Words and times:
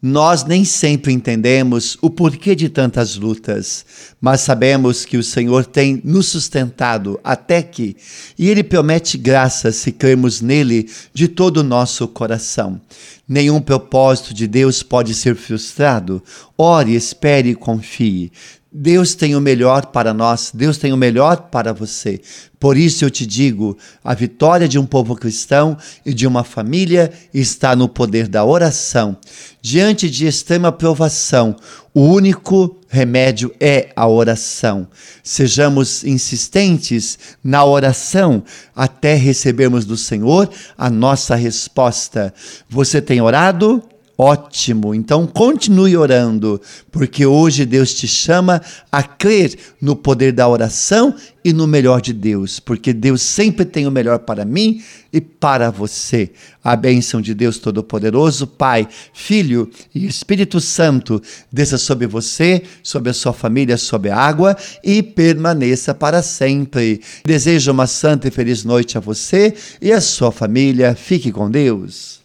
Nós 0.00 0.44
nem 0.44 0.64
sempre 0.64 1.12
entendemos 1.12 1.98
o 2.00 2.08
porquê 2.08 2.54
de 2.54 2.68
tantas 2.68 3.16
lutas, 3.16 3.84
mas 4.20 4.42
sabemos 4.42 5.04
que 5.04 5.16
o 5.16 5.24
Senhor 5.24 5.66
tem 5.66 6.00
nos 6.04 6.26
sustentado 6.26 7.18
até 7.24 7.60
que, 7.62 7.96
e 8.38 8.48
Ele 8.48 8.62
promete 8.62 9.18
graça 9.18 9.72
se 9.72 9.90
cremos 9.90 10.40
nele 10.40 10.88
de 11.12 11.26
todo 11.26 11.56
o 11.58 11.64
nosso 11.64 12.06
coração. 12.06 12.80
Nenhum 13.28 13.60
propósito 13.60 14.32
de 14.32 14.46
Deus 14.46 14.84
pode 14.84 15.14
ser 15.14 15.34
frustrado. 15.34 16.22
Ore, 16.56 16.94
espere 16.94 17.50
e 17.50 17.54
confie. 17.56 18.30
Deus 18.70 19.14
tem 19.14 19.34
o 19.34 19.40
melhor 19.40 19.86
para 19.86 20.12
nós, 20.12 20.52
Deus 20.52 20.76
tem 20.76 20.92
o 20.92 20.96
melhor 20.96 21.48
para 21.50 21.72
você. 21.72 22.20
Por 22.60 22.76
isso 22.76 23.02
eu 23.02 23.10
te 23.10 23.24
digo: 23.24 23.78
a 24.04 24.12
vitória 24.12 24.68
de 24.68 24.78
um 24.78 24.84
povo 24.84 25.16
cristão 25.16 25.76
e 26.04 26.12
de 26.12 26.26
uma 26.26 26.44
família 26.44 27.10
está 27.32 27.74
no 27.74 27.88
poder 27.88 28.28
da 28.28 28.44
oração. 28.44 29.16
Diante 29.62 30.10
de 30.10 30.26
extrema 30.26 30.70
provação, 30.70 31.56
o 31.94 32.02
único 32.02 32.78
remédio 32.88 33.54
é 33.58 33.88
a 33.96 34.06
oração. 34.06 34.86
Sejamos 35.22 36.04
insistentes 36.04 37.18
na 37.42 37.64
oração 37.64 38.44
até 38.76 39.14
recebermos 39.14 39.86
do 39.86 39.96
Senhor 39.96 40.50
a 40.76 40.90
nossa 40.90 41.34
resposta. 41.34 42.34
Você 42.68 43.00
tem 43.00 43.22
orado? 43.22 43.82
Ótimo, 44.20 44.96
então 44.96 45.28
continue 45.28 45.96
orando, 45.96 46.60
porque 46.90 47.24
hoje 47.24 47.64
Deus 47.64 47.94
te 47.94 48.08
chama 48.08 48.60
a 48.90 49.00
crer 49.00 49.56
no 49.80 49.94
poder 49.94 50.32
da 50.32 50.48
oração 50.48 51.14
e 51.44 51.52
no 51.52 51.68
melhor 51.68 52.00
de 52.00 52.12
Deus, 52.12 52.58
porque 52.58 52.92
Deus 52.92 53.22
sempre 53.22 53.64
tem 53.64 53.86
o 53.86 53.92
melhor 53.92 54.18
para 54.18 54.44
mim 54.44 54.82
e 55.12 55.20
para 55.20 55.70
você. 55.70 56.32
A 56.64 56.74
bênção 56.74 57.20
de 57.20 57.32
Deus 57.32 57.58
Todo-Poderoso, 57.58 58.44
Pai, 58.44 58.88
Filho 59.14 59.70
e 59.94 60.04
Espírito 60.04 60.60
Santo, 60.60 61.22
desça 61.52 61.78
sobre 61.78 62.08
você, 62.08 62.64
sobre 62.82 63.10
a 63.10 63.14
sua 63.14 63.32
família, 63.32 63.76
sobre 63.76 64.10
a 64.10 64.16
água 64.16 64.56
e 64.82 65.00
permaneça 65.00 65.94
para 65.94 66.24
sempre. 66.24 67.00
Desejo 67.24 67.70
uma 67.70 67.86
santa 67.86 68.26
e 68.26 68.32
feliz 68.32 68.64
noite 68.64 68.98
a 68.98 69.00
você 69.00 69.54
e 69.80 69.92
a 69.92 70.00
sua 70.00 70.32
família. 70.32 70.96
Fique 70.96 71.30
com 71.30 71.48
Deus. 71.48 72.18